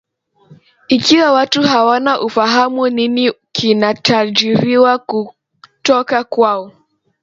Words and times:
Ikiwa 0.89 1.31
watu 1.31 1.61
hawana 1.63 2.21
ufahamu 2.21 2.89
nini 2.89 3.33
kinatarajiwa 3.51 4.97
kutoka 4.99 6.23
kwao 6.23 6.71